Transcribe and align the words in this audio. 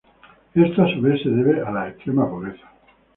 Esto, 0.55 0.81
a 0.81 0.91
su 0.95 0.99
vez, 0.99 1.21
se 1.21 1.29
debe 1.29 1.61
a 1.61 1.69
la 1.69 1.89
extrema 1.89 2.27
pobreza. 2.27 2.67